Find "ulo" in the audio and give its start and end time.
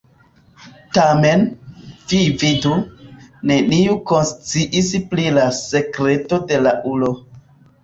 6.97-7.15